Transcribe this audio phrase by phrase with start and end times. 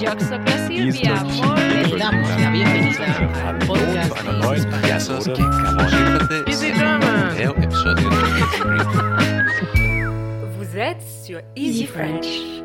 [0.00, 1.14] Silvia.
[1.98, 3.04] Damos la bienvenida
[3.46, 5.10] al podcast
[10.56, 12.62] Vous êtes sur Easy French.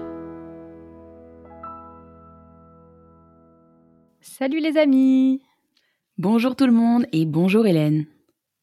[4.22, 5.42] Salut les amis.
[6.18, 8.06] Bonjour tout le monde et bonjour Hélène.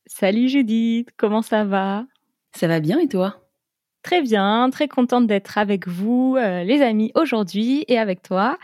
[0.07, 2.07] Salut Judith, comment ça va?
[2.54, 3.41] Ça va bien et toi?
[4.03, 8.59] Très bien, très contente d'être avec vous euh, les amis aujourd'hui et avec toi.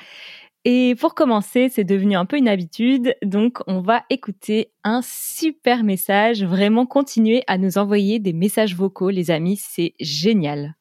[0.65, 5.85] Et pour commencer, c'est devenu un peu une habitude, donc on va écouter un super
[5.85, 10.75] message, vraiment continuer à nous envoyer des messages vocaux les amis, c'est génial.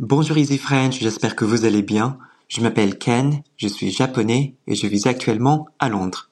[0.00, 2.18] Bonjour Easy French, j'espère que vous allez bien.
[2.48, 6.30] Je m'appelle Ken, je suis japonais et je vis actuellement à Londres.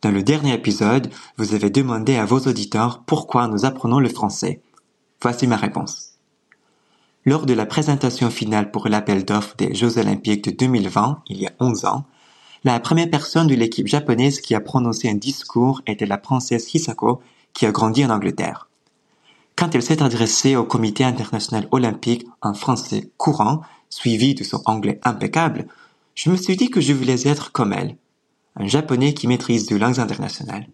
[0.00, 4.62] Dans le dernier épisode, vous avez demandé à vos auditeurs pourquoi nous apprenons le français.
[5.20, 6.07] Voici ma réponse.
[7.28, 11.46] Lors de la présentation finale pour l'appel d'offres des Jeux Olympiques de 2020, il y
[11.46, 12.06] a 11 ans,
[12.64, 17.20] la première personne de l'équipe japonaise qui a prononcé un discours était la princesse Hisako,
[17.52, 18.70] qui a grandi en Angleterre.
[19.56, 24.98] Quand elle s'est adressée au comité international olympique en français courant, suivi de son anglais
[25.04, 25.66] impeccable,
[26.14, 27.98] je me suis dit que je voulais être comme elle,
[28.56, 30.66] un japonais qui maîtrise deux langues internationales.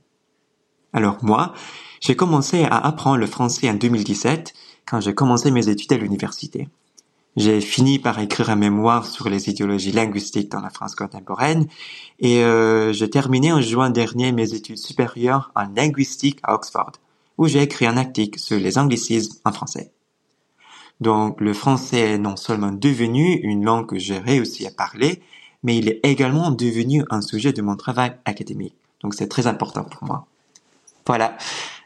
[0.93, 1.53] Alors moi,
[2.01, 4.55] j'ai commencé à apprendre le français en 2017
[4.87, 6.69] quand j'ai commencé mes études à l'université.
[7.37, 11.67] J'ai fini par écrire un mémoire sur les idéologies linguistiques dans la France contemporaine
[12.21, 16.93] et euh, j'ai terminé en juin dernier mes études supérieures en linguistique à Oxford,
[17.39, 19.91] où j'ai écrit un article sur les anglicismes en français.
[21.01, 25.21] Donc le français est non seulement devenu une langue que j'ai réussi à parler,
[25.65, 28.77] mais il est également devenu un sujet de mon travail académique.
[29.01, 30.27] Donc c'est très important pour moi.
[31.05, 31.37] Voilà.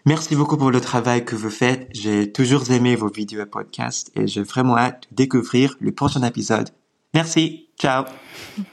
[0.08, 1.86] Merci beaucoup pour le travail que vous faites.
[1.92, 6.22] J'ai toujours aimé vos vidéos et podcasts et j'ai vraiment hâte de découvrir le prochain
[6.22, 6.70] épisode.
[7.12, 7.68] Merci.
[7.78, 8.06] Ciao.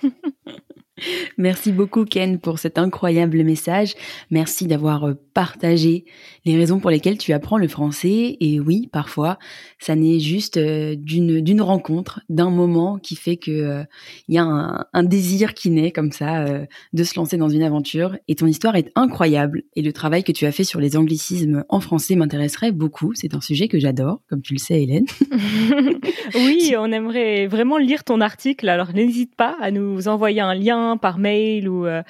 [1.38, 3.96] Merci beaucoup Ken pour cet incroyable message.
[4.32, 6.06] Merci d'avoir euh, partagé
[6.46, 8.38] les raisons pour lesquelles tu apprends le français.
[8.40, 9.38] Et oui, parfois,
[9.80, 13.84] ça n'est juste euh, d'une rencontre, d'un moment qui fait que euh,
[14.28, 16.46] il y a un, un, désir qui naît comme ça
[16.94, 18.18] de se lancer dans une aventure.
[18.28, 19.64] Et ton histoire est incroyable.
[19.76, 23.14] Et le travail que tu as fait sur les anglicismes en français m'intéresserait beaucoup.
[23.14, 25.06] C'est un sujet que j'adore, comme tu le sais, Hélène.
[26.36, 28.70] oui, on aimerait vraiment lire ton article.
[28.70, 32.04] Alors n'hésite pas à nous envoyer un lien par mail ou euh,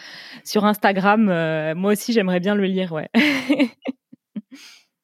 [0.44, 1.28] sur Instagram.
[1.30, 3.10] Euh, moi aussi, j'aimerais bien le lire, ouais.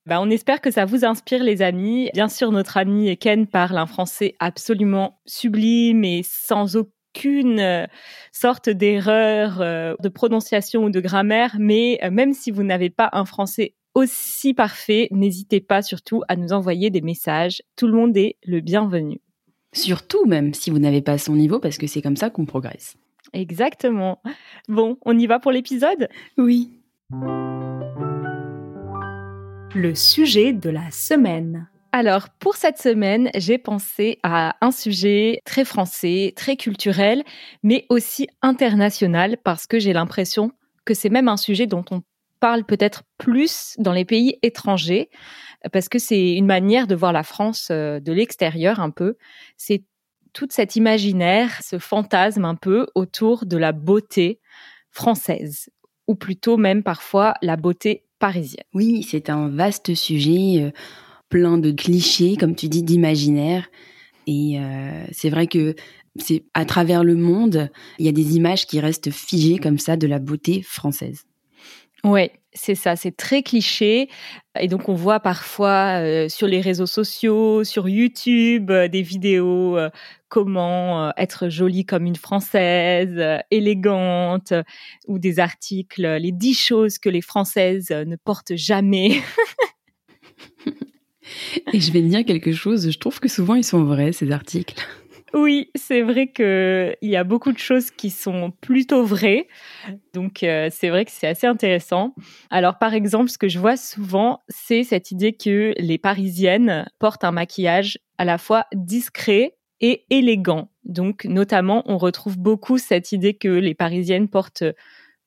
[0.06, 2.10] bah, on espère que ça vous inspire, les amis.
[2.14, 7.86] Bien sûr, notre ami Ken parle un français absolument sublime et sans aucune euh,
[8.32, 9.60] sorte d'erreur
[10.00, 11.56] de prononciation ou de grammaire.
[11.60, 16.54] Mais même si vous n'avez pas un français aussi parfait, n'hésitez pas surtout à nous
[16.54, 17.62] envoyer des messages.
[17.76, 19.22] Tout le monde est le bienvenu.
[19.74, 22.98] Surtout même si vous n'avez pas son niveau, parce que c'est comme ça qu'on progresse.
[23.34, 24.22] Exactement.
[24.68, 26.10] Bon, on y va pour l'épisode?
[26.38, 26.72] Oui.
[29.74, 31.70] Le sujet de la semaine.
[31.94, 37.24] Alors, pour cette semaine, j'ai pensé à un sujet très français, très culturel,
[37.64, 40.52] mais aussi international, parce que j'ai l'impression
[40.84, 42.02] que c'est même un sujet dont on
[42.42, 45.10] parle peut-être plus dans les pays étrangers,
[45.72, 49.16] parce que c'est une manière de voir la France euh, de l'extérieur un peu.
[49.56, 49.86] C'est
[50.34, 54.42] toute cet imaginaire, ce fantasme un peu autour de la beauté
[54.90, 55.70] française,
[56.08, 58.64] ou plutôt même parfois la beauté parisienne.
[58.74, 60.72] Oui, c'est un vaste sujet, euh,
[61.28, 63.70] plein de clichés, comme tu dis, d'imaginaire.
[64.28, 65.76] Et euh, c'est vrai que
[66.16, 69.98] c'est à travers le monde, il y a des images qui restent figées comme ça
[69.98, 71.26] de la beauté française.
[72.04, 74.10] Ouais, c'est ça, c'est très cliché.
[74.60, 79.78] Et donc on voit parfois euh, sur les réseaux sociaux, sur YouTube, euh, des vidéos
[79.78, 79.90] euh,
[80.28, 84.54] comment être jolie comme une française, élégante,
[85.08, 89.22] ou des articles, les dix choses que les françaises ne portent jamais.
[91.74, 94.76] Et je vais dire quelque chose, je trouve que souvent ils sont vrais ces articles.
[95.34, 99.48] Oui, c'est vrai qu'il y a beaucoup de choses qui sont plutôt vraies.
[100.14, 102.14] Donc, euh, c'est vrai que c'est assez intéressant.
[102.50, 107.24] Alors, par exemple, ce que je vois souvent, c'est cette idée que les Parisiennes portent
[107.24, 110.70] un maquillage à la fois discret et élégant.
[110.84, 114.64] Donc, notamment, on retrouve beaucoup cette idée que les Parisiennes portent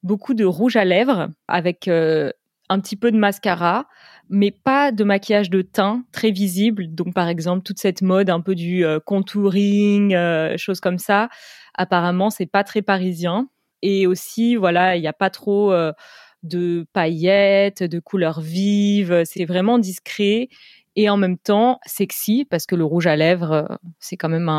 [0.02, 2.30] beaucoup de rouge à lèvres avec euh,
[2.68, 3.86] un petit peu de mascara,
[4.28, 6.94] mais pas de maquillage de teint très visible.
[6.94, 11.28] Donc, par exemple, toute cette mode un peu du euh, contouring, euh, choses comme ça,
[11.74, 13.48] apparemment, c'est pas très parisien.
[13.82, 15.92] Et aussi, voilà, il n'y a pas trop euh,
[16.42, 19.22] de paillettes, de couleurs vives.
[19.24, 20.48] C'est vraiment discret
[20.96, 24.50] et en même temps sexy parce que le rouge à lèvres, c'est quand même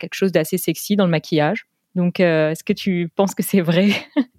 [0.00, 1.66] quelque chose d'assez sexy dans le maquillage.
[1.96, 3.88] Donc, euh, est-ce que tu penses que c'est vrai?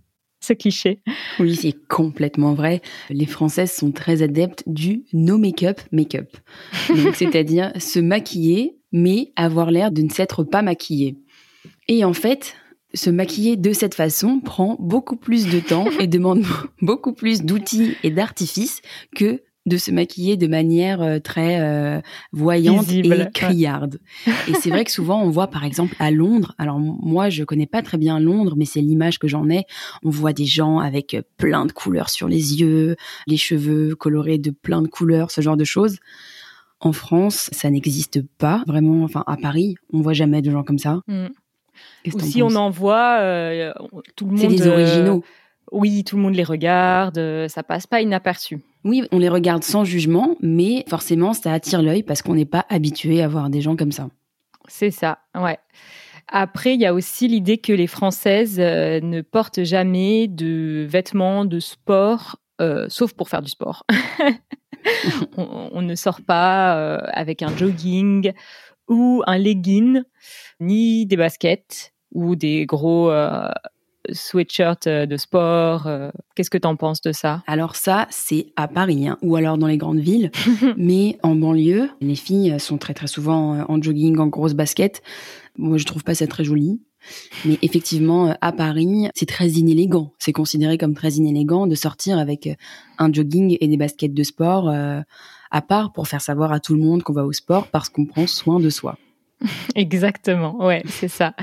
[0.47, 0.99] ce cliché
[1.39, 2.81] Oui, c'est complètement vrai.
[3.09, 6.37] Les Françaises sont très adeptes du no make-up make-up.
[6.89, 11.17] Donc, c'est-à-dire se maquiller, mais avoir l'air de ne s'être pas maquillée.
[11.87, 12.55] Et en fait,
[12.93, 16.45] se maquiller de cette façon prend beaucoup plus de temps et demande
[16.81, 18.81] beaucoup plus d'outils et d'artifices
[19.15, 23.99] que de se maquiller de manière euh, très euh, voyante Visible, et criarde.
[24.47, 27.67] Et c'est vrai que souvent on voit par exemple à Londres, alors moi je connais
[27.67, 29.65] pas très bien Londres, mais c'est l'image que j'en ai,
[30.03, 32.95] on voit des gens avec euh, plein de couleurs sur les yeux,
[33.27, 35.97] les cheveux colorés de plein de couleurs, ce genre de choses.
[36.79, 39.03] En France, ça n'existe pas vraiment.
[39.03, 41.01] Enfin, à Paris, on voit jamais de gens comme ça.
[41.07, 41.27] Mm.
[42.03, 43.73] Qu'est-ce Ou si on en voit, euh,
[44.15, 44.39] tout le monde.
[44.39, 45.23] C'est des euh, originaux.
[45.71, 48.59] oui, tout le monde les regarde, ça passe pas inaperçu.
[48.83, 52.65] Oui, on les regarde sans jugement, mais forcément, ça attire l'œil parce qu'on n'est pas
[52.69, 54.09] habitué à voir des gens comme ça.
[54.67, 55.57] C'est ça, ouais.
[56.29, 61.45] Après, il y a aussi l'idée que les Françaises euh, ne portent jamais de vêtements
[61.45, 63.85] de sport, euh, sauf pour faire du sport.
[65.37, 68.33] on, on ne sort pas euh, avec un jogging
[68.89, 70.03] ou un legging,
[70.59, 73.11] ni des baskets ou des gros
[74.11, 75.87] sweatshirts euh, de sport.
[75.87, 76.09] euh.
[76.35, 77.43] Qu'est-ce que tu en penses de ça?
[77.47, 80.31] Alors ça, c'est à Paris, hein, ou alors dans les grandes villes,
[80.77, 85.01] mais en banlieue, les filles sont très très souvent euh, en jogging, en grosse basket.
[85.57, 86.81] Moi, je trouve pas ça très joli.
[87.45, 90.11] Mais effectivement, à Paris, c'est très inélégant.
[90.19, 92.49] C'est considéré comme très inélégant de sortir avec
[92.97, 94.99] un jogging et des baskets de sport, euh,
[95.49, 98.05] à part pour faire savoir à tout le monde qu'on va au sport parce qu'on
[98.05, 98.97] prend soin de soi.
[99.75, 101.33] Exactement, ouais, c'est ça.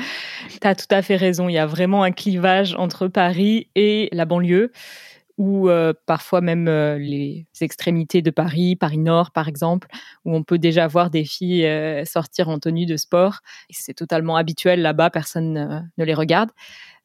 [0.64, 1.50] Tu as tout à fait raison.
[1.50, 4.72] Il y a vraiment un clivage entre Paris et la banlieue,
[5.36, 9.88] ou euh, parfois même euh, les extrémités de Paris, Paris Nord par exemple,
[10.24, 13.40] où on peut déjà voir des filles euh, sortir en tenue de sport.
[13.68, 16.48] C'est totalement habituel là-bas, personne ne les regarde.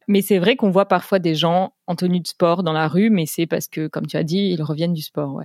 [0.07, 3.09] Mais c'est vrai qu'on voit parfois des gens en tenue de sport dans la rue,
[3.09, 5.41] mais c'est parce que, comme tu as dit, ils reviennent du sport.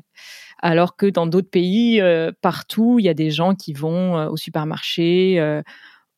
[0.62, 2.00] Alors que dans d'autres pays,
[2.43, 5.62] partout, il y a des gens qui vont au supermarché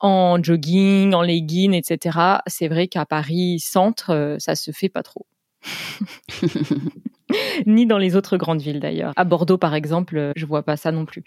[0.01, 2.19] en jogging, en legging, etc.
[2.47, 5.27] C'est vrai qu'à Paris centre, euh, ça se fait pas trop.
[7.67, 9.13] Ni dans les autres grandes villes d'ailleurs.
[9.17, 11.25] À Bordeaux, par exemple, euh, je vois pas ça non plus.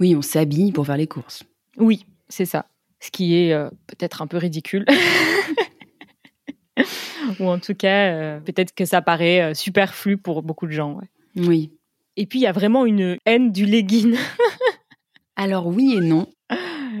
[0.00, 1.42] Oui, on s'habille pour faire les courses.
[1.76, 2.66] Oui, c'est ça.
[3.00, 4.84] Ce qui est euh, peut-être un peu ridicule.
[7.40, 10.94] Ou en tout cas, euh, peut-être que ça paraît euh, superflu pour beaucoup de gens.
[10.94, 11.06] ouais.
[11.36, 11.72] Oui.
[12.16, 14.16] Et puis, il y a vraiment une haine du legging.
[15.36, 16.26] Alors oui et non.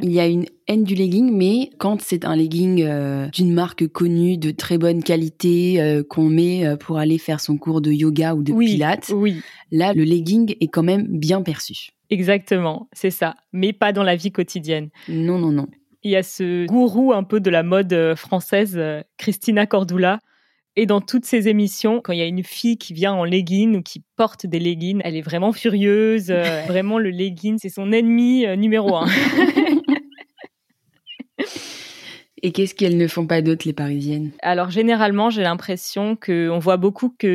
[0.02, 3.86] Il y a une haine du legging, mais quand c'est un legging euh, d'une marque
[3.88, 7.90] connue, de très bonne qualité, euh, qu'on met euh, pour aller faire son cours de
[7.90, 9.40] yoga ou de oui, pilates, oui,
[9.70, 11.90] là, le legging est quand même bien perçu.
[12.10, 13.36] exactement, c'est ça.
[13.52, 14.90] Mais pas dans la vie quotidienne.
[15.08, 15.66] Non, non, non.
[16.02, 18.80] Il y a ce gourou un peu de la mode française,
[19.16, 20.20] Christina Cordula.
[20.78, 23.76] Et dans toutes ses émissions, quand il y a une fille qui vient en legging
[23.76, 26.30] ou qui porte des leggings, elle est vraiment furieuse.
[26.30, 29.06] euh, vraiment, le legging, c'est son ennemi euh, numéro un.
[32.42, 34.30] Et qu'est-ce qu'elles ne font pas d'autre, les Parisiennes?
[34.42, 37.26] Alors généralement, j'ai l'impression que on voit beaucoup que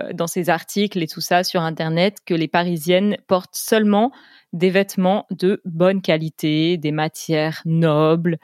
[0.00, 4.10] euh, dans ces articles et tout ça sur internet que les parisiennes portent seulement
[4.52, 8.38] des vêtements de bonne qualité, des matières nobles,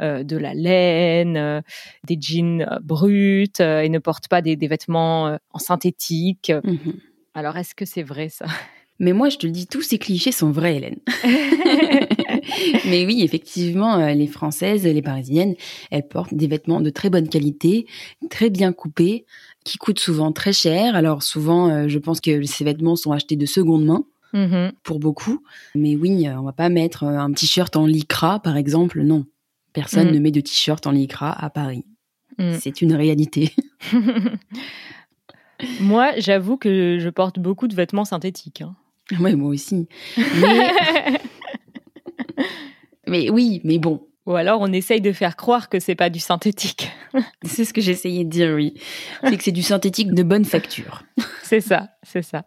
[0.00, 1.60] euh, de la laine, euh,
[2.04, 6.52] des jeans euh, bruts et ne portent pas des, des vêtements en synthétique.
[6.64, 6.94] Mhm.
[7.34, 8.46] Alors est-ce que c'est vrai ça?
[8.98, 10.98] Mais moi, je te le dis, tous ces clichés sont vrais, Hélène.
[12.84, 15.56] Mais oui, effectivement, les Françaises, les Parisiennes,
[15.90, 17.86] elles portent des vêtements de très bonne qualité,
[18.30, 19.24] très bien coupés,
[19.64, 20.94] qui coûtent souvent très cher.
[20.94, 24.72] Alors souvent, je pense que ces vêtements sont achetés de seconde main Mhm.
[24.82, 25.42] pour beaucoup.
[25.74, 29.02] Mais oui, euh, on va pas mettre euh, un t-shirt en lycra, par exemple.
[29.02, 29.26] Non,
[29.72, 30.14] personne Mm.
[30.14, 31.84] ne met de t-shirt en lycra à Paris.
[32.38, 32.54] Mm.
[32.60, 33.54] C'est une réalité.
[35.80, 38.62] Moi, j'avoue que je porte beaucoup de vêtements synthétiques.
[38.62, 38.74] hein.
[39.20, 39.86] ouais, moi aussi.
[40.16, 40.70] Mais,
[43.06, 46.18] mais oui, mais bon, Ou alors on essaye de faire croire que c'est pas du
[46.20, 46.90] synthétique.
[47.44, 48.74] C'est ce que j'essayais de dire, oui.
[49.24, 51.02] C'est que c'est du synthétique de bonne facture.
[51.42, 52.44] C'est ça, c'est ça.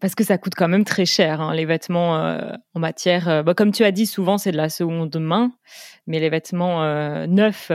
[0.00, 3.28] Parce que ça coûte quand même très cher, hein, les vêtements euh, en matière.
[3.28, 5.52] euh, bah, comme tu as dit, souvent c'est de la seconde main,
[6.06, 7.70] mais les vêtements euh, neufs,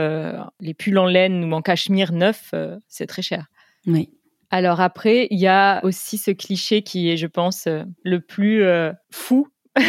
[0.60, 2.52] les pulls en laine ou en cachemire neufs,
[2.88, 3.46] c'est très cher.
[3.86, 4.10] Oui.
[4.50, 7.68] Alors après, il y a aussi ce cliché qui est, je pense,
[8.04, 8.64] le plus
[9.10, 9.48] fou.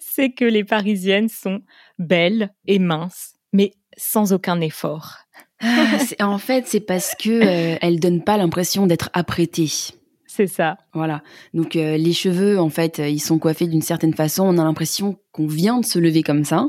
[0.00, 1.60] c'est que les Parisiennes sont
[1.98, 5.18] belles et minces, mais sans aucun effort.
[5.60, 9.70] Ah, en fait, c'est parce que elles donnent pas l'impression d'être apprêtées.
[10.36, 10.76] C'est ça.
[10.92, 11.22] Voilà.
[11.54, 14.44] Donc euh, les cheveux, en fait, euh, ils sont coiffés d'une certaine façon.
[14.44, 16.68] On a l'impression qu'on vient de se lever comme ça,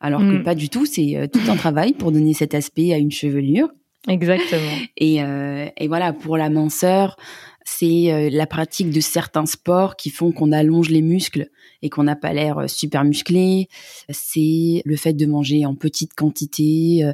[0.00, 0.42] Alors que Mm.
[0.42, 3.68] pas du tout, c'est euh, tout un travail pour donner cet aspect à une chevelure.
[4.08, 4.76] Exactement.
[4.96, 7.16] Et, euh, et voilà, pour la minceur,
[7.64, 11.48] c'est la pratique de certains sports qui font qu'on allonge les muscles
[11.80, 13.68] et qu'on n'a pas l'air super musclé.
[14.10, 17.10] C'est le fait de manger en petite quantité.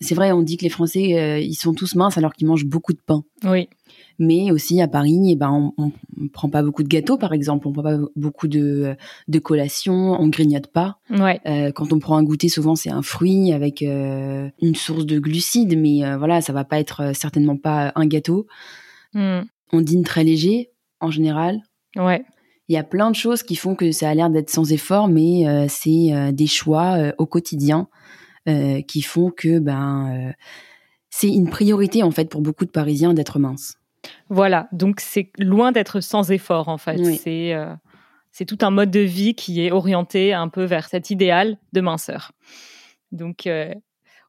[0.00, 2.92] C'est vrai, on dit que les Français, ils sont tous minces alors qu'ils mangent beaucoup
[2.92, 3.22] de pain.
[3.44, 3.68] Oui.
[4.22, 5.90] Mais aussi à Paris, eh ben, on,
[6.22, 7.66] on prend pas beaucoup de gâteaux, par exemple.
[7.66, 8.94] On prend pas beaucoup de,
[9.26, 10.12] de collations.
[10.12, 10.98] On grignote pas.
[11.10, 11.40] Ouais.
[11.46, 15.18] Euh, quand on prend un goûter, souvent c'est un fruit avec euh, une source de
[15.18, 18.46] glucides, mais euh, voilà, ça va pas être euh, certainement pas un gâteau.
[19.14, 19.40] Mm.
[19.72, 21.60] On dîne très léger en général.
[21.96, 22.24] Ouais.
[22.68, 25.08] Il y a plein de choses qui font que ça a l'air d'être sans effort,
[25.08, 27.88] mais c'est des choix au quotidien
[28.46, 30.32] qui font que ben
[31.10, 33.74] c'est une priorité en fait pour beaucoup de Parisiens d'être mince.
[34.28, 36.96] Voilà, donc c'est loin d'être sans effort en fait.
[36.98, 37.16] Oui.
[37.16, 37.72] C'est euh,
[38.30, 41.80] c'est tout un mode de vie qui est orienté un peu vers cet idéal de
[41.80, 42.32] minceur.
[43.12, 43.74] Donc euh,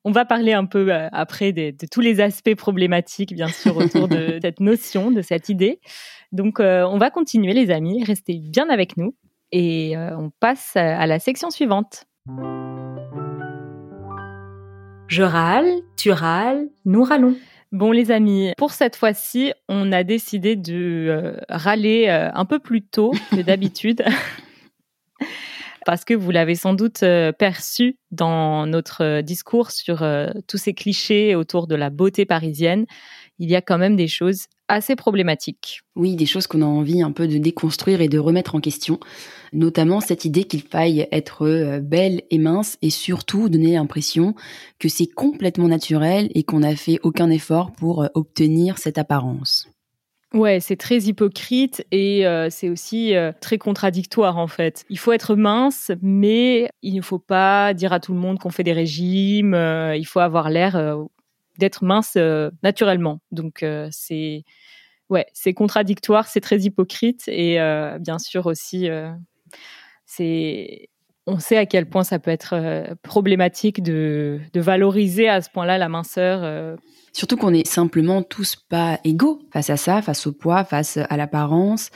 [0.03, 3.77] on va parler un peu euh, après des- de, tous les aspects problématiques bien sûr
[3.77, 5.79] autour de cette notion, de cette idée.
[6.33, 9.15] Donc euh, on va continuer les amis, restez bien avec nous
[9.53, 12.05] et euh, on passe à la section suivante.
[15.07, 17.35] Je râle, tu râles, nous râlons.
[17.73, 22.59] Bon les amis, pour cette fois-ci, on a décidé de euh, râler euh, un peu
[22.59, 24.05] plus tôt que d'habitude.
[25.83, 30.05] Parce que vous l'avez sans doute euh, perçu dans notre discours sur
[30.47, 32.85] tous ces clichés autour de la beauté parisienne,
[33.39, 35.81] il y a quand même des choses assez problématiques.
[35.95, 38.99] Oui, des choses qu'on a envie un peu de déconstruire et de remettre en question,
[39.51, 44.35] notamment cette idée qu'il faille être euh, belle et mince et surtout donner l'impression
[44.79, 49.67] que c'est complètement naturel et qu'on n'a fait aucun effort pour euh, obtenir cette apparence.
[50.33, 54.83] Ouais, c'est très hypocrite et euh, c'est aussi euh, très contradictoire en fait.
[54.89, 58.49] Il faut être mince, mais il ne faut pas dire à tout le monde qu'on
[58.49, 59.53] fait des régimes.
[59.53, 61.03] euh, il faut avoir l'air euh,
[61.57, 63.19] d'être mince euh, naturellement.
[63.31, 64.43] Donc euh, c'est
[65.09, 68.87] ouais, c'est contradictoire, c'est très hypocrite et euh, bien sûr aussi
[70.05, 70.89] c'est
[71.25, 75.77] on sait à quel point ça peut être problématique de, de valoriser à ce point-là
[75.77, 76.77] la minceur.
[77.13, 81.15] Surtout qu'on est simplement tous pas égaux face à ça, face au poids, face à
[81.15, 81.91] l'apparence.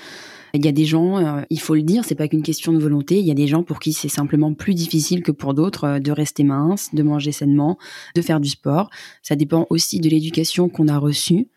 [0.57, 2.79] Il y a des gens, euh, il faut le dire, c'est pas qu'une question de
[2.79, 3.19] volonté.
[3.19, 5.99] Il y a des gens pour qui c'est simplement plus difficile que pour d'autres euh,
[5.99, 7.77] de rester mince, de manger sainement,
[8.15, 8.89] de faire du sport.
[9.21, 11.47] Ça dépend aussi de l'éducation qu'on a reçue.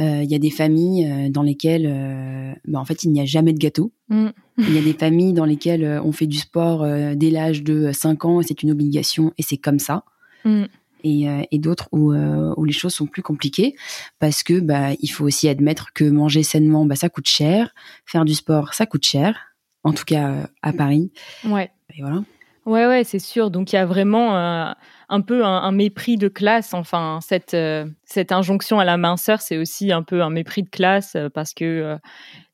[0.00, 3.52] Euh, il y a des familles dans lesquelles, bah, en fait, il n'y a jamais
[3.54, 3.92] de gâteau.
[4.08, 4.28] Mm.
[4.58, 8.24] Il y a des familles dans lesquelles on fait du sport dès l'âge de 5
[8.26, 10.04] ans et c'est une obligation et c'est comme ça
[10.44, 10.64] mm,
[11.02, 13.74] et, euh, et d'autres où, euh, où les choses sont plus compliquées
[14.18, 17.74] parce que bah il faut aussi admettre que manger sainement bah ça coûte cher,
[18.06, 19.38] faire du sport ça coûte cher,
[19.84, 21.12] en tout cas euh, à Paris
[21.44, 21.70] ouais.
[21.94, 22.22] et voilà.
[22.64, 23.50] Ouais, ouais, c'est sûr.
[23.50, 24.72] Donc il y a vraiment euh,
[25.08, 26.74] un peu un, un mépris de classe.
[26.74, 30.68] Enfin, cette euh, cette injonction à la minceur, c'est aussi un peu un mépris de
[30.70, 31.98] classe euh, parce que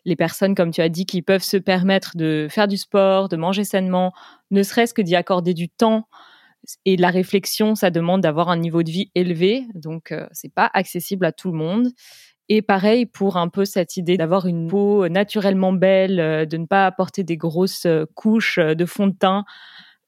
[0.07, 3.37] les personnes, comme tu as dit, qui peuvent se permettre de faire du sport, de
[3.37, 4.15] manger sainement,
[4.51, 6.09] ne serait-ce que d'y accorder du temps
[6.85, 9.65] et la réflexion, ça demande d'avoir un niveau de vie élevé.
[9.75, 11.89] Donc euh, c'est pas accessible à tout le monde.
[12.51, 16.67] Et pareil pour un peu cette idée d'avoir une peau naturellement belle, euh, de ne
[16.67, 19.45] pas apporter des grosses euh, couches euh, de fond de teint.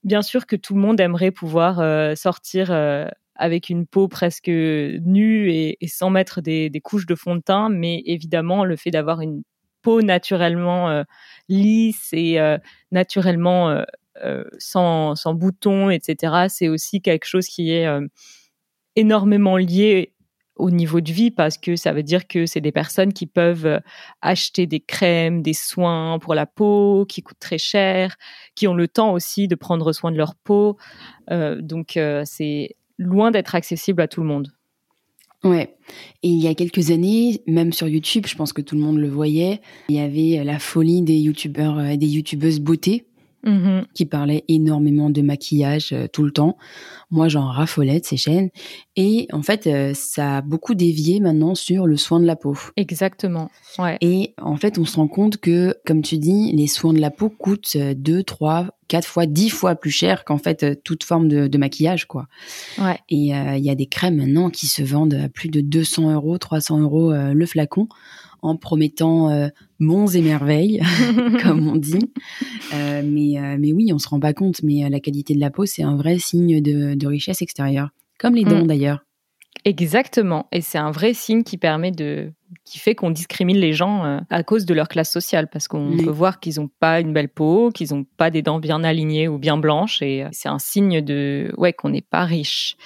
[0.04, 4.48] Bien sûr que tout le monde aimerait pouvoir euh, sortir euh, avec une peau presque
[4.48, 8.90] nue et, sans mettre des, des couches de fond de teint, mais évidemment le fait
[8.90, 9.42] d'avoir une
[9.82, 11.04] peau naturellement euh,
[11.48, 12.58] lisse et euh,
[12.92, 13.84] naturellement euh, euh,
[14.58, 18.06] sans, sans boutons, etc., c'est aussi quelque chose qui est euh,
[18.96, 20.14] énormément lié
[20.60, 23.66] au niveau de vie parce que ça veut dire que c'est des personnes qui peuvent
[23.66, 23.80] euh,
[24.20, 28.16] acheter des crèmes, des soins pour la peau qui coûtent très cher,
[28.54, 30.76] qui ont le temps aussi de prendre soin de leur peau.
[31.30, 34.52] Euh, donc euh, c'est loin d'être accessible à tout le monde.
[35.42, 35.74] Ouais.
[36.22, 38.98] Et il y a quelques années, même sur YouTube, je pense que tout le monde
[38.98, 43.06] le voyait, il y avait la folie des youtubeurs des youtubeuses beauté
[43.44, 43.86] Mhm.
[43.94, 46.58] qui parlaient énormément de maquillage euh, tout le temps.
[47.10, 48.50] Moi, j'en raffolais de ces chaînes.
[48.96, 52.56] Et en fait, euh, ça a beaucoup dévié maintenant sur le soin de la peau.
[52.76, 53.50] Exactement.
[53.78, 53.96] Ouais.
[54.00, 57.10] Et en fait, on se rend compte que, comme tu dis, les soins de la
[57.10, 61.04] peau coûtent euh, deux, trois, quatre fois, dix fois plus cher qu'en fait euh, toute
[61.04, 62.26] forme de, de maquillage, quoi.
[62.78, 62.98] Ouais.
[63.08, 66.12] Et euh, il y a des crèmes maintenant qui se vendent à plus de 200
[66.12, 67.88] euros, 300 euros le flacon,
[68.42, 70.80] en promettant euh, monts et merveilles,
[71.42, 72.10] comme on dit.
[72.74, 74.62] Euh, mais, euh, mais oui, on se rend pas compte.
[74.62, 78.34] Mais la qualité de la peau, c'est un vrai signe de, de richesse extérieure, comme
[78.34, 78.66] les dents Mm.
[78.66, 79.04] d'ailleurs.
[79.64, 80.46] Exactement.
[80.52, 82.32] Et c'est un vrai signe qui permet de
[82.64, 86.04] qui fait qu'on discrimine les gens à cause de leur classe sociale, parce qu'on Oui.
[86.04, 89.28] peut voir qu'ils n'ont pas une belle peau, qu'ils n'ont pas des dents bien alignées
[89.28, 92.76] ou bien blanches, et c'est un signe de ouais qu'on n'est pas riche.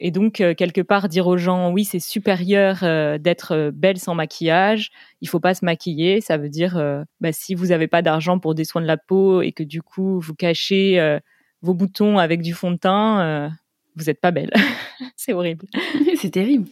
[0.00, 3.98] Et donc euh, quelque part dire aux gens oui c'est supérieur euh, d'être euh, belle
[3.98, 4.90] sans maquillage,
[5.20, 8.38] il faut pas se maquiller, ça veut dire euh, bah, si vous n'avez pas d'argent
[8.38, 11.18] pour des soins de la peau et que du coup vous cachez euh,
[11.62, 13.50] vos boutons avec du fond de teint,
[13.96, 14.52] vous n'êtes pas belle.
[15.16, 15.66] c'est horrible.
[16.16, 16.68] c'est terrible.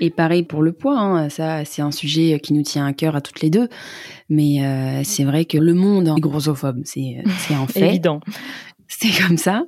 [0.00, 3.16] Et pareil pour le poids, hein, ça c'est un sujet qui nous tient à cœur
[3.16, 3.68] à toutes les deux.
[4.28, 7.88] Mais c'est vrai que le monde est grossophobe, c'est c'est un fait.
[7.88, 8.20] Évident.
[8.98, 9.64] C'est comme ça.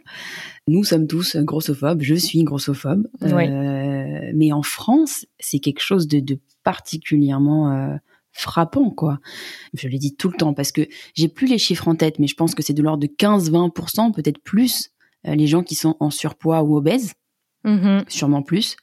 [0.68, 2.02] Nous sommes tous grossophobes.
[2.02, 3.08] Je suis grossophobe.
[3.50, 7.96] Euh, mais en France, c'est quelque chose de, de particulièrement euh,
[8.32, 9.18] frappant, quoi.
[9.74, 10.82] Je l'ai dit tout le temps parce que
[11.14, 14.12] j'ai plus les chiffres en tête, mais je pense que c'est de l'ordre de 15-20%,
[14.12, 14.90] peut-être plus,
[15.26, 17.12] euh, les gens qui sont en surpoids ou obèses,
[17.64, 18.04] Mhm.
[18.08, 18.76] sûrement plus.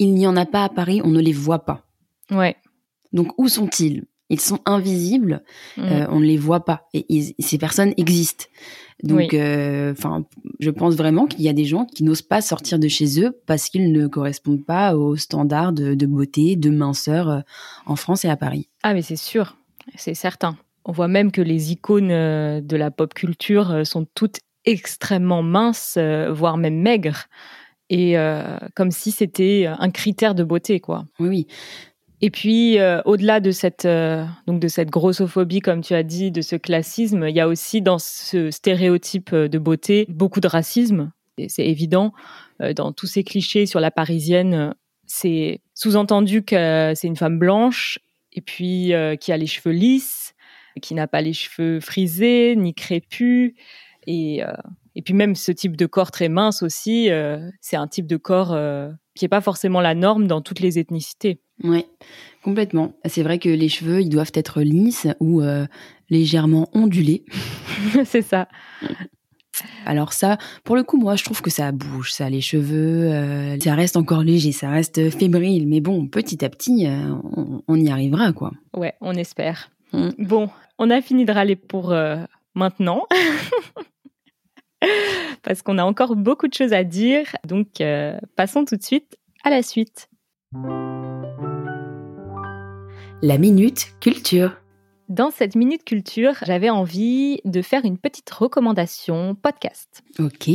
[0.00, 1.86] Il n'y en a pas à Paris, on ne les voit pas.
[2.30, 2.56] Ouais.
[3.12, 4.04] Donc où sont-ils?
[4.30, 5.42] Ils sont invisibles,
[5.76, 5.84] Mhm.
[5.84, 6.88] euh, on ne les voit pas.
[6.94, 8.46] Et ils- ces personnes existent.
[9.02, 9.38] Donc, Oui.
[9.38, 9.92] euh,
[10.60, 13.36] je pense vraiment qu'il y a des gens qui n'osent pas sortir de chez eux
[13.46, 17.40] parce qu'ils ne correspondent pas aux standards de, de beauté, de minceur euh,
[17.86, 18.68] en France et à Paris.
[18.82, 19.56] Ah, mais c'est sûr,
[19.96, 20.56] c'est certain.
[20.86, 25.98] On voit même que les icônes de la pop culture sont toutes extrêmement minces,
[26.30, 27.26] voire même maigres.
[27.90, 31.04] Et euh, comme si c'était un critère de beauté, quoi.
[31.20, 31.46] Oui, oui.
[32.20, 36.30] Et puis, euh, au-delà de cette, euh, donc de cette grossophobie, comme tu as dit,
[36.30, 41.12] de ce classisme, il y a aussi dans ce stéréotype de beauté beaucoup de racisme.
[41.48, 42.12] C'est évident.
[42.60, 44.70] Euh, dans tous ces clichés sur la parisienne, euh,
[45.06, 47.98] c'est sous-entendu que c'est une femme blanche
[48.32, 50.34] et puis euh, qui a les cheveux lisses,
[50.80, 53.54] qui n'a pas les cheveux frisés ni crépus.
[54.06, 54.52] Et, euh,
[54.94, 58.16] et puis même ce type de corps très mince aussi, euh, c'est un type de
[58.16, 61.40] corps euh, qui n'est pas forcément la norme dans toutes les ethnicités.
[61.62, 61.86] Ouais,
[62.42, 62.94] complètement.
[63.04, 65.66] C'est vrai que les cheveux, ils doivent être lisses ou euh,
[66.10, 67.24] légèrement ondulés.
[68.04, 68.48] c'est ça.
[69.86, 73.58] Alors ça, pour le coup, moi, je trouve que ça bouge, ça, les cheveux, euh,
[73.60, 75.68] ça reste encore léger, ça reste fébrile.
[75.68, 78.52] Mais bon, petit à petit, euh, on, on y arrivera, quoi.
[78.74, 79.70] Ouais, on espère.
[79.92, 80.10] Mm.
[80.18, 82.16] Bon, on a fini de râler pour euh,
[82.54, 83.04] maintenant.
[85.42, 87.26] Parce qu'on a encore beaucoup de choses à dire.
[87.46, 90.08] Donc, euh, passons tout de suite à la suite.
[93.22, 94.56] La minute culture.
[95.08, 100.02] Dans cette minute culture, j'avais envie de faire une petite recommandation podcast.
[100.18, 100.48] Ok.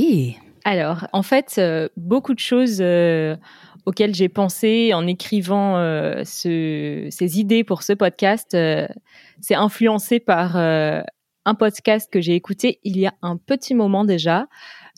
[0.66, 3.36] Alors, en fait, euh, beaucoup de choses euh,
[3.86, 8.58] auxquelles j'ai pensé en écrivant euh, ce- ces idées pour ce podcast,
[9.40, 10.58] c'est influencé par
[11.50, 14.48] un podcast que j'ai écouté il y a un petit moment déjà.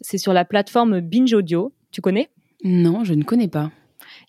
[0.01, 1.73] C'est sur la plateforme Binge Audio.
[1.91, 2.29] Tu connais?
[2.65, 3.71] Non, je ne connais pas.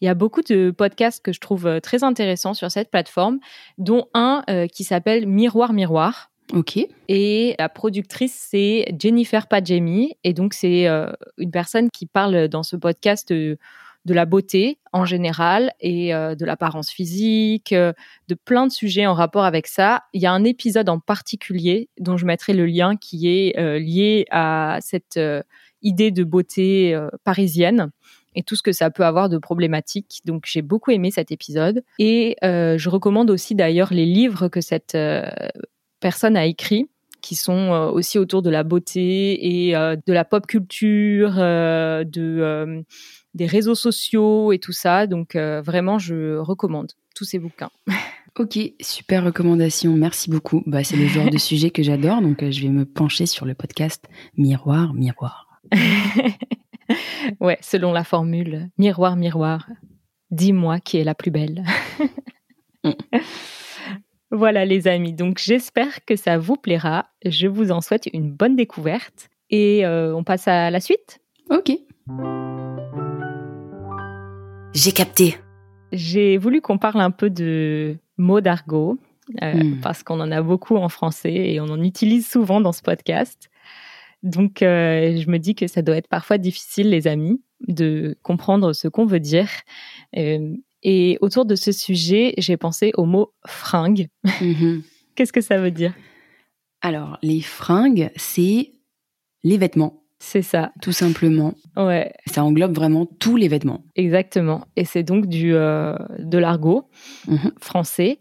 [0.00, 3.40] il y a beaucoup de podcasts que je trouve euh, très intéressants sur cette plateforme,
[3.76, 6.30] dont un euh, qui s'appelle Miroir Miroir.
[6.52, 6.78] Ok.
[7.08, 10.16] Et la productrice, c'est Jennifer Padjemi.
[10.22, 13.56] Et donc, c'est euh, une personne qui parle dans ce podcast euh,
[14.04, 17.92] de la beauté en général et euh, de l'apparence physique, euh,
[18.28, 20.02] de plein de sujets en rapport avec ça.
[20.12, 23.78] Il y a un épisode en particulier dont je mettrai le lien qui est euh,
[23.78, 25.20] lié à cette
[25.82, 27.90] idée de beauté parisienne
[28.34, 30.20] et tout ce que ça peut avoir de problématique.
[30.24, 31.82] Donc j'ai beaucoup aimé cet épisode.
[31.98, 34.96] Et je recommande aussi d'ailleurs les livres que cette
[36.00, 36.88] personne a écrits
[37.20, 42.84] qui sont aussi autour de la beauté et de la pop culture, de,
[43.34, 45.06] des réseaux sociaux et tout ça.
[45.06, 47.70] Donc euh, vraiment, je recommande tous ces bouquins.
[48.38, 49.92] Ok, super recommandation.
[49.92, 50.62] Merci beaucoup.
[50.64, 53.44] Bah, c'est le genre de sujet que j'adore, donc euh, je vais me pencher sur
[53.44, 54.06] le podcast
[54.38, 55.60] Miroir, Miroir.
[57.40, 59.68] ouais, selon la formule miroir, miroir,
[60.30, 61.62] dis-moi qui est la plus belle.
[64.30, 67.10] voilà les amis, donc j'espère que ça vous plaira.
[67.26, 71.20] Je vous en souhaite une bonne découverte et euh, on passe à la suite.
[71.50, 71.70] Ok.
[74.74, 75.36] J'ai capté.
[75.92, 78.98] J'ai voulu qu'on parle un peu de mots d'argot
[79.42, 79.80] euh, Hmm.
[79.80, 83.50] parce qu'on en a beaucoup en français et on en utilise souvent dans ce podcast.
[84.22, 88.72] Donc, euh, je me dis que ça doit être parfois difficile, les amis, de comprendre
[88.72, 89.48] ce qu'on veut dire.
[90.16, 94.08] Euh, et autour de ce sujet, j'ai pensé au mot fringue.
[94.40, 94.82] Mhm.
[95.14, 95.94] Qu'est-ce que ça veut dire?
[96.80, 98.72] Alors, les fringues, c'est
[99.44, 100.70] les vêtements, C'est ça.
[100.80, 101.54] tout simplement.
[101.76, 103.82] Ouais, Ça englobe vraiment tous les vêtements.
[103.96, 104.66] exactement.
[104.76, 106.88] Et c'est donc du euh, de l'argot
[107.26, 107.50] Mhm.
[107.60, 108.18] français.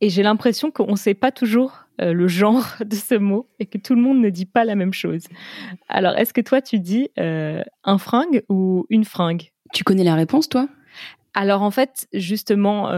[0.00, 3.66] Et j'ai l'impression qu'on ne sait pas toujours euh, le genre de ce mot et
[3.66, 5.24] que tout le monde ne dit pas la même chose.
[5.88, 9.50] Alors, est-ce que toi, tu dis euh, un fringue ou une fringue?
[9.74, 10.68] Tu connais la réponse, toi?
[11.34, 12.88] Alors, en fait, justement,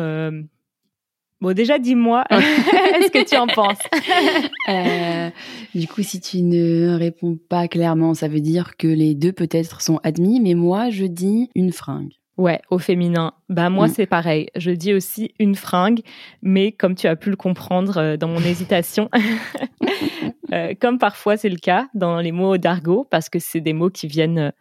[1.41, 3.79] Bon, déjà, dis-moi, est-ce que tu en penses
[4.69, 5.31] Euh,
[5.75, 9.81] du coup, si tu ne réponds pas clairement, ça veut dire que les deux peut-être
[9.81, 12.13] sont admis, mais moi, je dis une fringue.
[12.37, 13.33] Ouais, au féminin.
[13.49, 13.93] Bah moi Mm.
[13.97, 14.49] c'est pareil.
[14.57, 16.01] Je dis aussi une fringue,
[16.43, 19.09] mais comme tu as pu le comprendre euh, dans mon hésitation,
[20.53, 23.91] euh, comme parfois c'est le cas dans les mots d'argot, parce que c'est des mots
[23.91, 24.53] qui viennent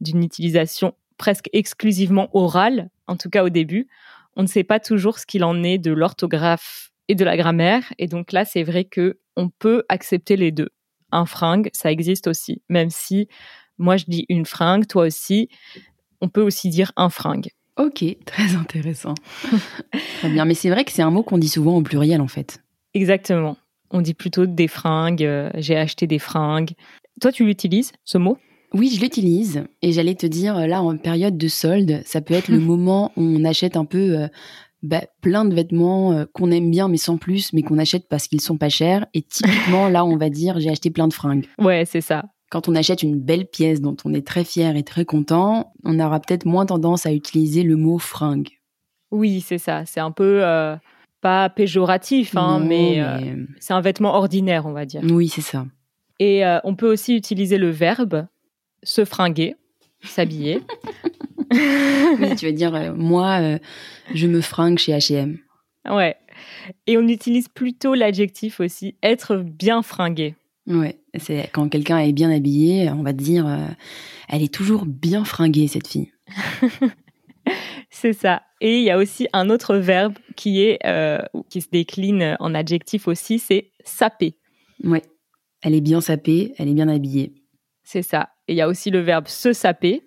[0.00, 3.88] d'une utilisation presque exclusivement orale, en tout cas au début,
[4.40, 7.92] on ne sait pas toujours ce qu'il en est de l'orthographe et de la grammaire,
[7.98, 10.70] et donc là c'est vrai que on peut accepter les deux.
[11.12, 13.28] Un fringue, ça existe aussi, même si
[13.76, 15.50] moi je dis une fringue, toi aussi,
[16.22, 17.50] on peut aussi dire un fringue.
[17.76, 19.12] Ok, très intéressant.
[20.20, 22.28] très bien, mais c'est vrai que c'est un mot qu'on dit souvent au pluriel en
[22.28, 22.62] fait.
[22.94, 23.58] Exactement.
[23.90, 26.70] On dit plutôt des fringues, euh, j'ai acheté des fringues.
[27.20, 28.38] Toi, tu l'utilises, ce mot?
[28.72, 32.48] Oui, je l'utilise et j'allais te dire là en période de solde, ça peut être
[32.48, 34.28] le moment où on achète un peu euh,
[34.82, 38.28] bah, plein de vêtements euh, qu'on aime bien mais sans plus, mais qu'on achète parce
[38.28, 39.06] qu'ils sont pas chers.
[39.14, 41.46] Et typiquement là, on va dire j'ai acheté plein de fringues.
[41.58, 42.24] Ouais, c'est ça.
[42.50, 45.98] Quand on achète une belle pièce dont on est très fier et très content, on
[46.00, 48.48] aura peut-être moins tendance à utiliser le mot fringue.
[49.12, 49.84] Oui, c'est ça.
[49.86, 50.76] C'est un peu euh,
[51.20, 53.04] pas péjoratif, hein, Non, mais,
[53.60, 55.02] c'est un vêtement ordinaire, on va dire.
[55.10, 55.66] oui, c'est ça.
[56.18, 58.26] Et on peut aussi utiliser le verbe
[58.82, 59.56] se fringuer,
[60.02, 60.60] s'habiller.
[61.52, 63.58] Oui, tu vas dire euh, moi, euh,
[64.14, 65.38] je me fringue chez H&M.
[65.88, 66.16] ouais.
[66.86, 70.36] Et on utilise plutôt l'adjectif aussi être bien fringué.
[70.66, 73.66] Ouais, c'est quand quelqu'un est bien habillé, on va dire, euh,
[74.28, 76.12] elle est toujours bien fringuée cette fille.
[77.90, 78.42] C'est ça.
[78.60, 80.78] Et il y a aussi un autre verbe qui est
[81.48, 84.36] qui se décline en adjectif aussi, c'est saper.
[84.84, 85.02] Ouais,
[85.62, 87.34] elle est bien sapée, elle est bien habillée.
[87.82, 88.30] C'est ça.
[88.50, 90.02] Et il y a aussi le verbe se saper.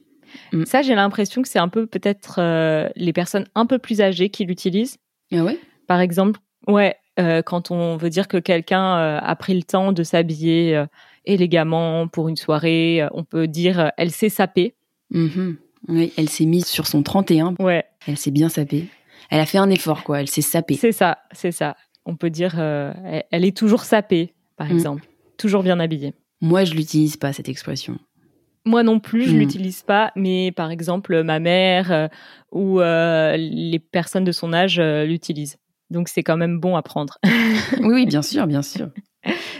[0.52, 0.66] Mm.
[0.66, 4.30] Ça, j'ai l'impression que c'est un peu peut-être euh, les personnes un peu plus âgées
[4.30, 4.98] qui l'utilisent.
[5.32, 5.58] Ah ouais?
[5.88, 9.94] Par exemple, ouais, euh, quand on veut dire que quelqu'un euh, a pris le temps
[9.94, 10.84] de s'habiller
[11.26, 14.76] élégamment pour une soirée, on peut dire elle s'est sapée.
[15.12, 15.56] Mhm.
[15.88, 18.88] Oui, elle s'est mise sur son 31, Ouais, elle s'est bien sapée.
[19.30, 20.76] Elle a fait un effort, quoi, elle s'est sapée.
[20.76, 21.78] c'est ça, c'est ça.
[22.06, 24.72] On peut dire elle, elle est toujours sapée, par Mm.
[24.74, 25.04] exemple,
[25.38, 26.14] toujours bien habillée.
[26.42, 27.98] Moi, je l'utilise pas, cette expression.
[28.66, 29.40] Moi non plus, je Mm.
[29.40, 32.08] l'utilise pas, mais par exemple, ma mère euh,
[32.52, 35.58] ou euh, les personnes de son âge euh, l'utilisent.
[35.90, 37.18] Donc c'est quand même bon à prendre.
[37.82, 38.90] oui, oui, bien sûr, bien sûr.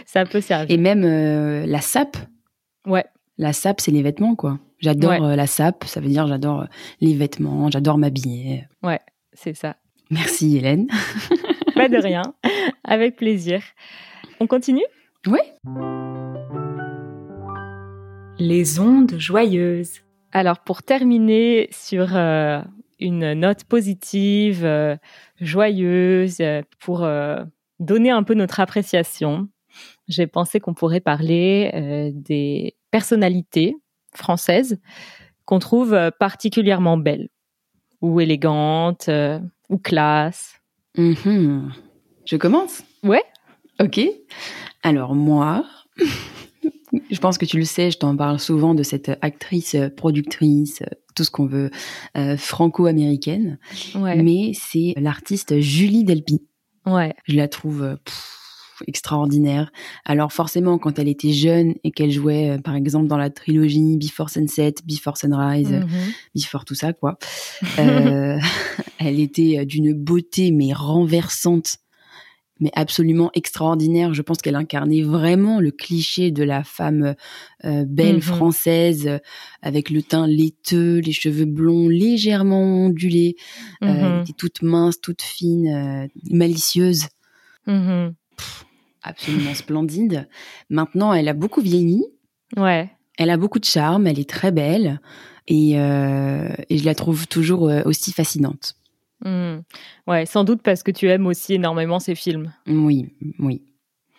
[0.06, 0.74] ça peut servir.
[0.74, 1.02] Et même
[1.66, 2.16] la sape.
[2.86, 3.04] Ouais.
[3.38, 4.58] La sape, c'est les vêtements, quoi.
[4.78, 5.36] J'adore Ouais.
[5.36, 6.66] la sape, ça veut dire j'adore
[7.00, 8.64] les vêtements, j'adore m'habiller.
[9.32, 9.76] C'est ça.
[10.10, 10.86] Merci Hélène.
[11.74, 12.22] Pas de rien.
[12.84, 13.60] Avec plaisir.
[14.40, 14.84] On continue?
[15.26, 15.40] Ouais.
[18.38, 20.00] Les ondes joyeuses.
[20.32, 22.60] Alors pour terminer sur euh,
[22.98, 24.96] une note positive, euh,
[25.40, 27.44] joyeuse, euh, pour euh,
[27.78, 29.48] donner un peu notre appréciation,
[30.08, 33.76] j'ai pensé qu'on pourrait parler euh, des personnalités
[34.14, 34.80] françaises
[35.44, 37.28] qu'on trouve particulièrement belles
[38.00, 40.60] ou élégantes euh, ou classe.
[40.96, 41.72] Mhm.
[42.24, 42.82] Je commence?
[43.02, 43.22] Ouais.
[43.80, 44.00] Ok.
[44.82, 45.64] Alors moi,
[47.10, 50.82] je pense que tu le sais, je t'en parle souvent de cette actrice, euh, productrice,
[50.82, 51.70] euh, tout ce qu'on veut,
[52.16, 53.58] euh, franco-américaine.
[53.94, 54.20] Ouais.
[54.22, 56.42] Mais c'est l'artiste Julie Delpy.
[56.86, 57.14] Ouais.
[57.26, 59.70] Je la trouve pff, extraordinaire.
[60.04, 64.28] Alors forcément, quand elle était jeune et qu'elle jouait, par exemple, dans la trilogie Before
[64.30, 66.12] Sunset, Before Sunrise, Mhm.
[66.34, 67.18] Before tout ça, quoi,
[67.78, 68.38] euh,
[68.98, 71.76] elle était d'une beauté mais renversante,
[72.60, 74.14] mais absolument extraordinaire.
[74.14, 77.14] Je pense qu'elle incarnait vraiment le cliché de la femme
[77.64, 78.20] euh, belle Mhm.
[78.22, 79.18] française euh,
[79.62, 83.36] avec le teint laiteux, les cheveux blonds légèrement ondulés.
[83.82, 84.20] Euh, elle Mhm.
[84.20, 87.06] était toute mince, toute fine, euh, malicieuse,
[87.66, 88.14] Mhm.
[89.02, 90.28] absolument splendide.
[90.70, 92.04] Maintenant, elle a beaucoup vieilli.
[92.56, 92.90] Ouais.
[93.18, 95.00] Elle a beaucoup de charme, elle est très belle
[95.46, 98.74] et, euh, et je la trouve toujours euh, aussi fascinante.
[99.24, 99.62] Mhm.
[100.06, 102.52] Ouais, sans doute parce que tu aimes aussi énormément ces films.
[102.66, 103.62] Oui, oui,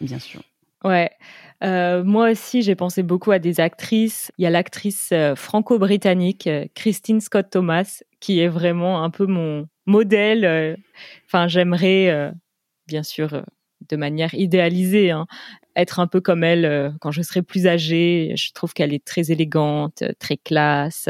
[0.01, 0.41] bien sûr.
[0.83, 1.09] Ouais.
[1.63, 4.31] Euh, moi aussi, j'ai pensé beaucoup à des actrices.
[4.37, 9.25] Il y a l'actrice euh, franco-britannique euh, Christine Scott Thomas, qui est vraiment un peu
[9.25, 10.77] mon modèle.
[11.27, 12.31] Enfin, j'aimerais,
[12.87, 13.43] bien sûr,
[13.87, 15.27] de manière idéalisée, hein,
[15.75, 18.33] être un peu comme elle quand je serai plus âgée.
[18.35, 21.07] Je trouve qu'elle est très élégante, très classe,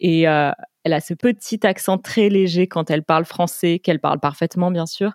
[0.00, 0.52] et euh,
[0.88, 4.86] elle a ce petit accent très léger quand elle parle français, qu'elle parle parfaitement, bien
[4.86, 5.12] sûr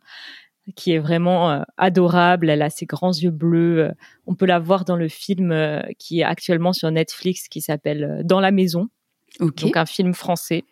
[0.77, 2.49] qui est vraiment euh, adorable.
[2.49, 3.81] Elle a ses grands yeux bleus.
[3.81, 3.91] Euh,
[4.27, 8.21] On peut la voir dans le film euh, qui est actuellement sur Netflix qui s'appelle
[8.23, 8.87] Dans la maison,
[9.39, 10.63] donc un film français.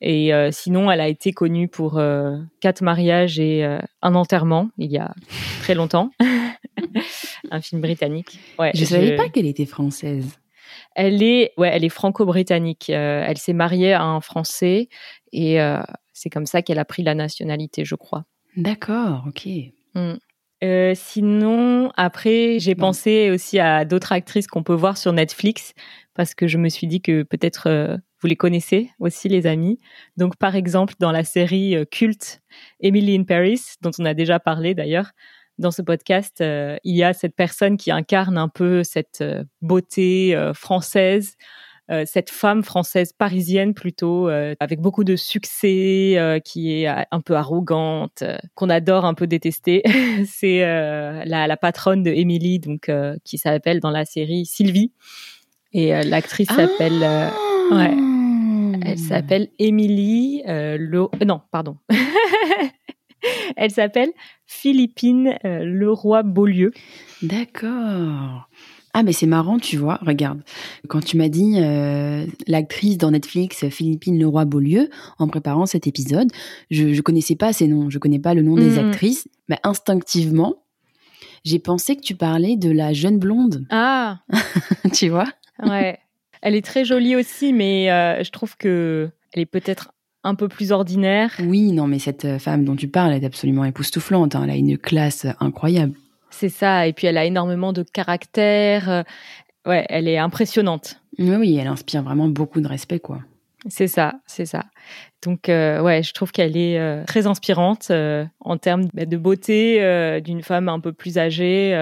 [0.00, 4.70] Et euh, sinon, elle a été connue pour euh, quatre mariages et euh, un enterrement
[4.78, 5.14] il y a
[5.60, 6.10] très longtemps.
[7.50, 8.38] un film britannique.
[8.58, 10.38] Ouais, Je savais pas qu'elle était française.
[10.94, 12.90] Elle est, ouais, elle est franco-britannique.
[12.90, 14.88] Euh, elle s'est mariée à un Français
[15.32, 15.82] et euh,
[16.12, 18.24] c'est comme ça qu'elle a pris la nationalité, je crois.
[18.56, 19.48] D'accord, ok.
[19.94, 20.14] Mm.
[20.64, 22.88] Euh, sinon, après, j'ai Bon.
[22.88, 25.72] pensé aussi à d'autres actrices qu'on peut voir sur Netflix
[26.14, 29.80] parce que je me suis dit que peut-être vous les connaissez aussi, les amis.
[30.16, 32.42] Donc, par exemple, dans la série culte
[32.80, 35.10] Emily in Paris, dont on a déjà parlé d'ailleurs
[35.58, 39.44] dans ce podcast, euh, il y a cette personne qui incarne un peu cette euh,
[39.60, 41.36] beauté euh, française.
[41.90, 44.28] euh, cette femme française parisienne plutôt
[44.60, 48.22] avec beaucoup de succès qui est un peu arrogante
[48.54, 49.82] qu'on adore un peu détester
[50.26, 52.88] c'est la, la patronne de Emily donc
[53.24, 54.92] qui s'appelle dans la série Sylvie
[55.72, 57.28] et l'actrice s'appelle euh,
[57.72, 57.94] ouais.
[58.86, 61.76] elle s'appelle Emily Lo- euh, non pardon
[63.56, 64.10] elle s'appelle
[64.46, 66.72] Philippine euh, Leroy-Beaulieu
[67.22, 68.48] D'accord.
[68.94, 69.98] Ah, mais c'est marrant, tu vois.
[70.02, 70.42] Regarde,
[70.88, 76.28] quand tu m'as dit euh, l'actrice dans Netflix, Philippine Leroy-Beaulieu, en préparant cet épisode,
[76.70, 78.78] je, je connaissais pas ces noms, je connais pas le nom des Mhm.
[78.86, 80.56] actrices, mais instinctivement,
[81.44, 84.18] j'ai pensé que tu parlais de la jeune blonde, ah
[84.92, 85.28] tu vois?
[85.62, 85.98] Ouais.
[86.42, 89.91] Elle est très jolie aussi, mais euh, je trouve que elle est peut-être
[90.24, 91.32] un peu plus ordinaire.
[91.44, 94.34] Oui, non, mais cette euh, femme dont tu parles est absolument époustouflante.
[94.36, 94.42] hein.
[94.44, 95.94] Elle a une classe incroyable.
[96.30, 96.86] C'est ça.
[96.86, 98.88] Et puis elle a énormément de caractère.
[98.90, 99.02] Euh,
[99.64, 101.00] Ouais, elle est impressionnante.
[101.20, 103.20] Oui, oui, elle inspire vraiment beaucoup de respect, quoi.
[103.68, 104.64] C'est ça, c'est ça.
[105.24, 109.16] Donc euh, ouais, je trouve qu'elle est euh, très inspirante euh, en termes bah, de
[109.16, 111.72] beauté euh, d'une femme un peu plus âgée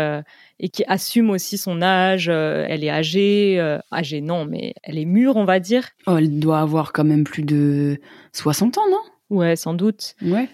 [0.58, 2.28] et qui assume aussi son âge.
[2.28, 5.88] Elle est âgée, âgée non, mais elle est mûre, on va dire.
[6.06, 7.98] Oh, elle doit avoir quand même plus de
[8.32, 9.36] 60 ans, non?
[9.36, 10.14] Ouais, sans doute.
[10.22, 10.48] Ouais.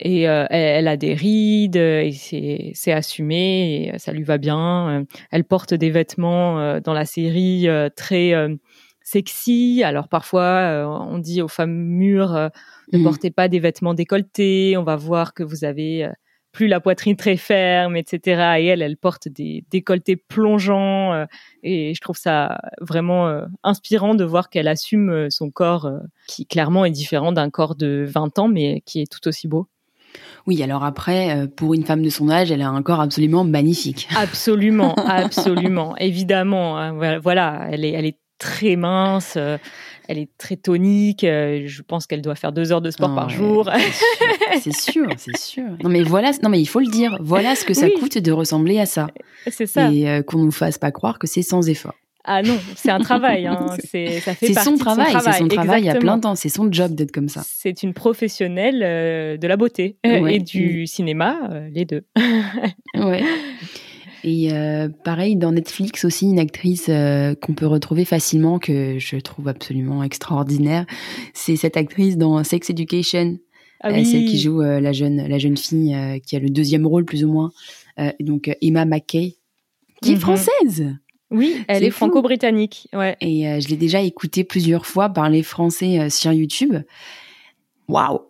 [0.00, 5.04] Et elle, elle a des rides et c'est assumé et ça lui va bien.
[5.32, 8.32] Elle porte des vêtements dans la série très
[9.12, 9.82] sexy.
[9.84, 12.48] Alors parfois euh, on dit aux femmes mûres euh,
[12.92, 13.04] ne Mhm.
[13.04, 14.76] portez pas des vêtements décolletés.
[14.76, 16.12] On va voir que vous avez euh,
[16.52, 18.58] plus la poitrine très ferme, etc.
[18.58, 21.26] Et elle, elle porte des décolletés plongeants.
[21.62, 25.88] et je trouve ça vraiment inspirant de voir qu'elle assume son corps
[26.26, 29.68] qui clairement est différent d'un corps de 20 ans, mais qui est tout aussi beau.
[30.46, 34.08] Oui, alors après, pour une femme de son âge, elle a un corps absolument magnifique.
[34.16, 36.78] Absolument, absolument, évidemment.
[36.78, 39.58] hein, voilà- Voilà, elle est, elle est très mince, euh,
[40.08, 41.24] elle est très tonique.
[41.24, 43.68] euh, Je pense qu'elle doit faire deux heures de sport par jour.
[44.60, 45.64] C'est sûr, c'est sûr.
[45.82, 47.16] Non mais voilà, non mais il faut le dire.
[47.20, 47.94] Voilà ce que ça Oui.
[47.98, 49.08] coûte de ressembler à ça,
[49.50, 49.90] C'est ça.
[49.92, 51.94] et euh, qu'on nous fasse pas croire que c'est sans effort.
[52.30, 53.46] Ah non, c'est un travail.
[53.46, 53.68] Hein.
[53.90, 54.20] C'est,
[54.62, 57.40] son travail, c'est son travail à plein temps, c'est son job d'être comme ça.
[57.46, 60.34] C'est une professionnelle euh, de la beauté euh, Ouais.
[60.34, 62.04] et du cinéma, euh, les deux.
[62.96, 63.22] Ouais.
[64.24, 69.16] Et euh, pareil, dans Netflix aussi, une actrice euh, qu'on peut retrouver facilement, que je
[69.16, 70.86] trouve absolument extraordinaire,
[71.34, 73.38] c'est cette actrice dans Sex Education,
[73.80, 76.48] Ah Euh, celle qui joue euh, la jeune la jeune fille euh, qui a le
[76.50, 77.52] deuxième rôle plus ou moins,
[78.00, 79.36] Euh, donc Emma McKay,
[80.02, 80.20] qui est Mhm.
[80.20, 80.94] française.
[81.30, 81.98] Oui, elle est fou.
[81.98, 82.88] franco-britannique.
[82.94, 83.16] Ouais.
[83.20, 86.76] Et euh, je l'ai déjà écoutée plusieurs fois parler français euh, sur YouTube.
[87.88, 88.20] Waouh,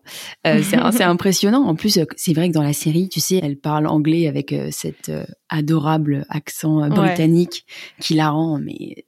[0.46, 1.64] Euh, c'est impressionnant.
[1.66, 4.52] En plus, euh, c'est vrai que dans la série, tu sais, elle parle anglais avec
[4.52, 6.94] euh, cet euh, adorable accent euh, Ouais.
[7.08, 7.64] britannique
[8.00, 9.04] qui la rend mais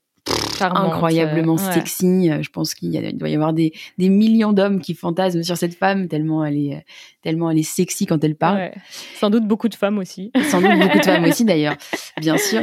[0.59, 1.73] Charmante, incroyablement ouais.
[1.73, 2.31] sexy.
[2.43, 6.07] Je pense qu'il doit y avoir des, des millions d'hommes qui fantasment sur cette femme
[6.09, 6.85] tellement elle est
[7.23, 8.59] tellement elle est sexy quand elle parle.
[8.59, 8.75] Ouais.
[9.19, 10.31] Sans doute beaucoup de femmes aussi.
[10.51, 11.77] Sans doute beaucoup de femmes aussi d'ailleurs,
[12.21, 12.63] bien sûr.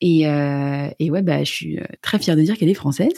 [0.00, 3.12] Et, et ouais, bah, je suis très fière de dire qu'elle est française.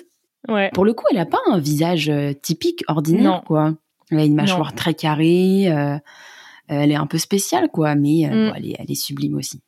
[0.48, 0.70] Ouais.
[0.74, 2.12] Pour le coup, elle a pas un visage
[2.42, 3.40] typique, ordinaire, Non.
[3.44, 3.74] quoi.
[4.12, 5.70] Elle a une mâchoire très carrée.
[5.72, 5.98] euh,
[6.68, 8.48] elle est un peu spéciale, quoi, mais euh, Mm.
[8.50, 9.60] bon, elle, est, elle est sublime aussi.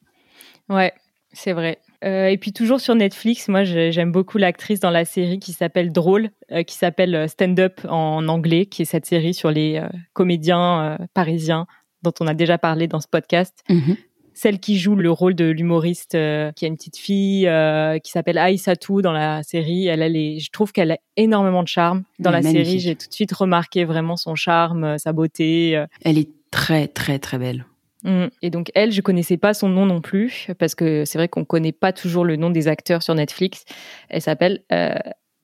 [0.68, 0.92] Ouais,
[1.32, 1.78] c'est vrai.
[2.04, 5.90] Euh, et puis toujours sur Netflix, moi j'aime beaucoup l'actrice dans la série qui s'appelle
[5.90, 9.76] Drôle, euh, qui s'appelle euh, Stand Up en anglais, qui est cette série sur les
[9.78, 11.66] euh, comédiens euh, parisiens
[12.02, 13.64] dont on a déjà parlé dans ce podcast.
[13.70, 13.96] Mhm.
[14.34, 18.10] Celle qui joue le rôle de l'humoriste, euh, qui a une petite fille euh, qui
[18.10, 19.86] s'appelle Aïssatou dans la série.
[19.86, 22.80] Elle, elle est, je trouve qu'elle a énormément de charme dans la série.
[22.80, 25.82] J'ai tout de suite remarqué vraiment son charme, euh, sa beauté.
[26.04, 27.64] Elle est très, très, très belle.
[28.04, 28.26] Mm.
[28.42, 31.44] Et donc elle, je connaissais pas son nom non plus parce que c'est vrai qu'on
[31.44, 33.64] connaît pas toujours le nom des acteurs sur Netflix.
[34.08, 34.94] Elle s'appelle euh,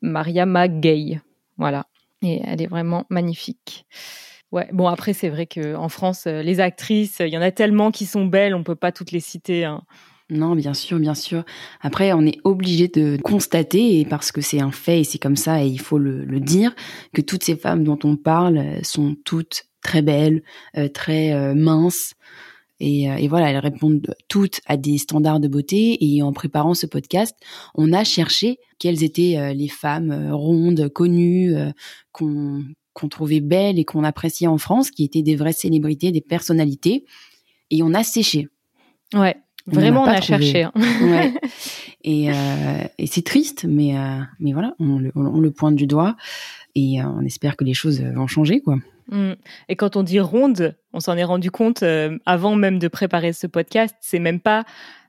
[0.03, 1.21] Mariama Gay,
[1.57, 1.87] voilà.
[2.23, 3.87] Et elle est vraiment magnifique.
[4.53, 4.69] Ouais.
[4.73, 7.91] Bon après c'est vrai que en France, euh, les actrices, il y en a tellement
[7.91, 9.65] qui sont belles, on peut pas toutes les citer.
[9.65, 9.83] hein.
[10.31, 11.45] Non, bien sûr, bien sûr.
[11.81, 15.37] Après, on est obligé de constater, et parce que c'est un fait et c'est comme
[15.37, 16.75] ça, et il faut le, dire,
[17.13, 20.43] que toutes ces femmes dont on parle sont toutes très belles,
[20.77, 22.15] euh, très euh, minces.
[22.79, 25.99] Et, euh, et, voilà, elles répondent toutes à des standards de beauté.
[26.01, 27.37] Et en préparant ce podcast,
[27.75, 31.53] on a cherché quelles étaient les femmes rondes, connues,
[32.13, 36.21] qu'on qu'on trouvait belles et qu'on appréciait en France, qui étaient des vraies célébrités, des
[36.21, 37.05] personnalités.
[37.71, 38.49] Et on a séché.
[39.15, 40.65] Ouais, Vraiment, on, a, cherché.
[40.65, 40.73] Hein.
[41.03, 41.33] Ouais.
[42.03, 45.87] Et, euh, et c'est triste, mais, euh, mais voilà, on le, on le, pointe du
[45.87, 46.17] doigt
[46.75, 48.79] et euh, on espère que les choses vont changer, quoi.
[49.11, 49.33] Mm.
[49.69, 51.85] Et quand on dit ronde, on s'en est rendu compte
[52.25, 53.95] avant même de préparer ce podcast.
[54.01, 54.65] C'est même pas,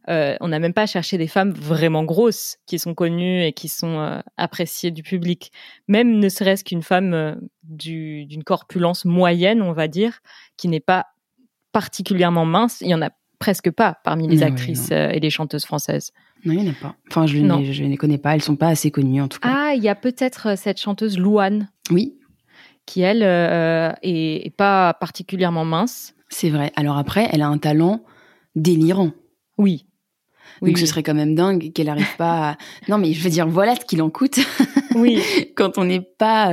[0.10, 3.70] euh, on n'a même pas cherché des femmes vraiment grosses qui sont connues et qui
[3.70, 5.52] sont appréciées du public.
[5.88, 10.20] Même ne serait-ce qu'une femme d'une corpulence moyenne, on va dire,
[10.58, 11.08] qui n'est pas
[11.72, 12.82] particulièrement mince.
[12.82, 13.10] Il y en a
[13.42, 16.12] presque pas parmi les actrices euh, et les chanteuses françaises.
[16.46, 16.96] Non, il n'y en a pas.
[17.10, 18.36] Enfin, je, ne les connais pas.
[18.36, 19.50] Elles sont pas assez connues en tout cas.
[19.52, 21.70] Ah, il y a peut-être euh, cette chanteuse Louane.
[21.90, 22.18] Oui.
[22.86, 26.14] Qui elle euh, est, pas particulièrement mince.
[26.30, 26.72] C'est vrai.
[26.76, 28.04] Alors après, elle a un talent
[28.56, 29.12] délirant.
[29.58, 29.86] Oui.
[30.62, 32.52] Donc ce serait quand même dingue qu'elle n'arrive pas.
[32.52, 32.58] À...
[32.88, 34.40] Non, mais je veux dire, voilà ce qu'il en coûte.
[34.96, 35.22] Oui.
[35.56, 36.52] Quand on n'est pas,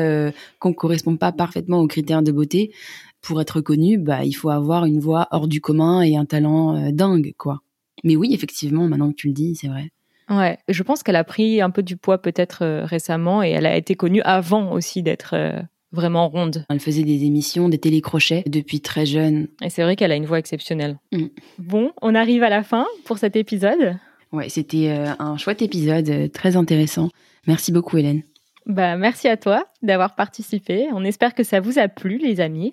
[0.58, 2.72] qu'on correspond pas parfaitement aux critères de beauté,
[3.20, 6.76] pour être connu, bah, il faut avoir une voix hors du commun et un talent
[6.76, 7.60] euh, dingue, quoi.
[8.04, 9.90] Mais oui, effectivement, maintenant que tu le dis, c'est vrai.
[10.30, 13.66] Ouais, je pense qu'elle a pris un peu du poids peut-être euh, récemment et elle
[13.66, 15.60] a été connue avant aussi d'être euh,
[15.92, 16.64] vraiment ronde.
[16.68, 19.48] Elle faisait des émissions, des télécrochets depuis très jeune.
[19.62, 20.98] Et c'est vrai qu'elle a une voix exceptionnelle.
[21.12, 21.26] Mm.
[21.58, 23.96] Bon, on arrive à la fin pour cet épisode.
[24.32, 27.08] Ouais, c'était un chouette épisode, très intéressant.
[27.46, 28.22] Merci beaucoup Hélène.
[28.68, 30.88] Bah, merci à toi d'avoir participé.
[30.92, 32.72] On espère que ça vous a plu les amis.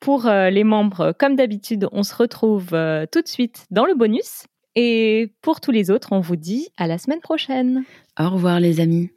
[0.00, 3.94] Pour euh, les membres, comme d'habitude, on se retrouve euh, tout de suite dans le
[3.94, 4.44] bonus.
[4.76, 7.84] Et pour tous les autres, on vous dit à la semaine prochaine.
[8.18, 9.10] Au revoir les amis.